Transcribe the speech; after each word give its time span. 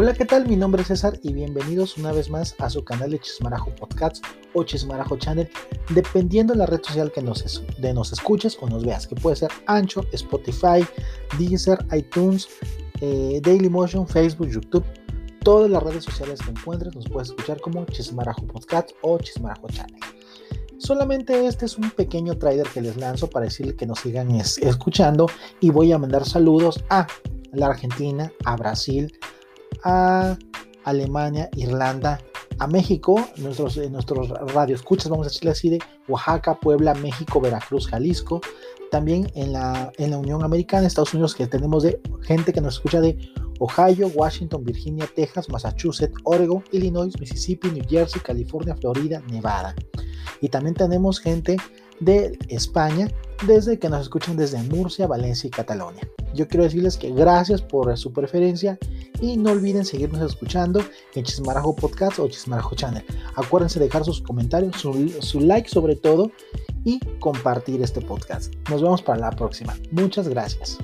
Hola, 0.00 0.14
¿qué 0.14 0.24
tal? 0.24 0.46
Mi 0.46 0.54
nombre 0.54 0.82
es 0.82 0.86
César 0.86 1.18
y 1.24 1.32
bienvenidos 1.32 1.98
una 1.98 2.12
vez 2.12 2.30
más 2.30 2.54
a 2.60 2.70
su 2.70 2.84
canal 2.84 3.10
de 3.10 3.18
Chismarajo 3.18 3.74
Podcasts 3.74 4.22
o 4.54 4.62
Chismarajo 4.62 5.16
Channel, 5.16 5.50
dependiendo 5.92 6.52
de 6.52 6.60
la 6.60 6.66
red 6.66 6.80
social 6.84 7.10
que 7.10 7.20
nos, 7.20 7.64
de 7.78 7.92
nos 7.92 8.12
escuches 8.12 8.56
o 8.60 8.68
nos 8.68 8.84
veas, 8.84 9.08
que 9.08 9.16
puede 9.16 9.34
ser 9.34 9.50
Ancho, 9.66 10.04
Spotify, 10.12 10.86
Deezer, 11.36 11.84
iTunes, 11.90 12.46
eh, 13.00 13.40
Dailymotion, 13.42 14.06
Facebook, 14.06 14.48
YouTube. 14.48 14.84
Todas 15.42 15.68
las 15.68 15.82
redes 15.82 16.04
sociales 16.04 16.38
que 16.42 16.52
encuentres 16.52 16.94
nos 16.94 17.08
puedes 17.08 17.30
escuchar 17.30 17.60
como 17.60 17.84
Chismarajo 17.86 18.46
Podcast 18.46 18.90
o 19.02 19.18
Chismarajo 19.18 19.66
Channel. 19.66 20.00
Solamente 20.78 21.44
este 21.48 21.66
es 21.66 21.76
un 21.76 21.90
pequeño 21.90 22.38
trailer 22.38 22.68
que 22.68 22.82
les 22.82 22.96
lanzo 22.98 23.28
para 23.28 23.46
decirles 23.46 23.74
que 23.74 23.86
nos 23.86 23.98
sigan 23.98 24.30
escuchando 24.30 25.26
y 25.58 25.70
voy 25.70 25.90
a 25.90 25.98
mandar 25.98 26.24
saludos 26.24 26.84
a 26.88 27.08
la 27.52 27.66
Argentina, 27.66 28.32
a 28.44 28.54
Brasil, 28.54 29.12
a 29.84 30.36
Alemania, 30.84 31.48
Irlanda, 31.56 32.20
a 32.58 32.66
México, 32.66 33.28
nuestros, 33.36 33.76
eh, 33.76 33.88
nuestros 33.90 34.30
radioescuchas, 34.30 35.08
vamos 35.08 35.26
a 35.26 35.30
decirle 35.30 35.50
así, 35.50 35.70
de 35.70 35.78
Oaxaca, 36.08 36.58
Puebla, 36.58 36.94
México, 36.94 37.40
Veracruz, 37.40 37.86
Jalisco, 37.86 38.40
también 38.90 39.30
en 39.34 39.52
la, 39.52 39.92
en 39.98 40.10
la 40.10 40.18
Unión 40.18 40.42
Americana, 40.42 40.86
Estados 40.86 41.14
Unidos, 41.14 41.34
que 41.34 41.46
tenemos 41.46 41.82
de 41.82 42.00
gente 42.22 42.52
que 42.52 42.60
nos 42.60 42.74
escucha 42.74 43.00
de 43.00 43.18
Ohio, 43.60 44.08
Washington, 44.08 44.64
Virginia, 44.64 45.08
Texas, 45.14 45.48
Massachusetts, 45.48 46.14
Oregon, 46.24 46.62
Illinois, 46.72 47.12
Mississippi, 47.20 47.70
New 47.70 47.84
Jersey, 47.88 48.20
California, 48.20 48.74
Florida, 48.76 49.22
Nevada. 49.30 49.74
Y 50.40 50.48
también 50.48 50.74
tenemos 50.74 51.20
gente 51.20 51.56
de 52.00 52.38
España, 52.48 53.08
desde 53.46 53.78
que 53.78 53.88
nos 53.88 54.02
escuchan 54.02 54.36
desde 54.36 54.62
Murcia, 54.62 55.06
Valencia 55.06 55.46
y 55.46 55.50
Cataluña. 55.50 56.02
Yo 56.34 56.46
quiero 56.48 56.64
decirles 56.64 56.96
que 56.96 57.10
gracias 57.10 57.62
por 57.62 57.96
su 57.96 58.12
preferencia 58.12 58.78
y 59.20 59.36
no 59.36 59.52
olviden 59.52 59.84
seguirnos 59.84 60.20
escuchando 60.22 60.80
en 61.14 61.24
Chismarajo 61.24 61.74
Podcast 61.74 62.18
o 62.18 62.28
Chismarajo 62.28 62.74
Channel. 62.74 63.04
Acuérdense 63.34 63.78
de 63.78 63.86
dejar 63.86 64.04
sus 64.04 64.20
comentarios, 64.20 64.76
su, 64.76 65.08
su 65.20 65.40
like 65.40 65.68
sobre 65.68 65.96
todo 65.96 66.30
y 66.84 67.00
compartir 67.20 67.82
este 67.82 68.00
podcast. 68.00 68.54
Nos 68.70 68.82
vemos 68.82 69.02
para 69.02 69.18
la 69.18 69.30
próxima. 69.30 69.76
Muchas 69.90 70.28
gracias. 70.28 70.78